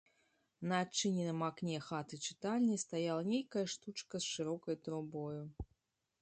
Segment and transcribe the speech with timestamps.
[0.69, 5.43] На адчыненым акне хаты-чытальні стаяла нейкая штучка з шырокай трубою.